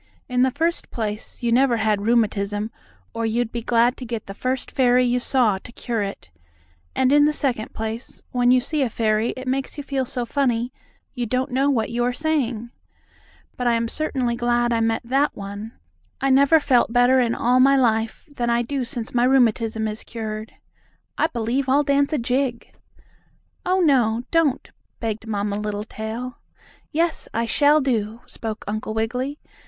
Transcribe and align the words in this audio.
In 0.27 0.41
the 0.41 0.49
first 0.49 0.89
place, 0.89 1.43
you 1.43 1.51
never 1.51 1.77
had 1.77 2.07
rheumatism, 2.07 2.71
or 3.13 3.23
you'd 3.23 3.51
be 3.51 3.61
glad 3.61 3.97
to 3.97 4.03
get 4.05 4.25
the 4.25 4.33
first 4.33 4.71
fairy 4.71 5.05
you 5.05 5.19
saw 5.19 5.59
to 5.59 5.71
cure 5.71 6.01
it. 6.01 6.31
And 6.95 7.13
in 7.13 7.25
the 7.25 7.31
second 7.33 7.71
place, 7.75 8.23
when 8.31 8.49
you 8.49 8.61
see 8.61 8.81
a 8.81 8.89
fairy 8.89 9.29
it 9.37 9.47
makes 9.47 9.77
you 9.77 9.83
feel 9.83 10.05
so 10.05 10.25
funny 10.25 10.73
you 11.13 11.27
don't 11.27 11.51
know 11.51 11.69
what 11.69 11.91
you 11.91 12.03
are 12.03 12.13
saying. 12.13 12.71
But 13.55 13.67
I 13.67 13.73
am 13.75 13.87
certainly 13.87 14.35
glad 14.35 14.73
I 14.73 14.79
met 14.79 15.03
that 15.05 15.35
one. 15.35 15.73
I 16.19 16.31
never 16.31 16.59
felt 16.59 16.91
better 16.91 17.19
in 17.19 17.35
all 17.35 17.59
my 17.59 17.75
life 17.77 18.25
than 18.27 18.49
I 18.49 18.63
do 18.63 18.83
since 18.83 19.13
my 19.13 19.25
rheumatism 19.25 19.87
is 19.87 20.03
cured. 20.03 20.53
I 21.15 21.27
believe 21.27 21.69
I'll 21.69 21.83
dance 21.83 22.11
a 22.11 22.17
jig." 22.17 22.73
"Oh, 23.67 23.81
no, 23.81 24.23
don't," 24.31 24.71
begged 24.99 25.27
Mamma 25.27 25.59
Littletail. 25.59 26.39
"Yes, 26.91 27.27
I 27.35 27.45
shall 27.45 27.83
to," 27.83 28.21
spoke 28.25 28.65
Uncle 28.67 28.95
Wiggily. 28.95 29.37